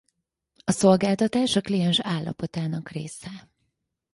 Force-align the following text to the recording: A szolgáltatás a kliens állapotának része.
A 0.63 0.71
szolgáltatás 0.71 1.55
a 1.55 1.61
kliens 1.61 1.99
állapotának 1.99 2.89
része. 2.89 3.49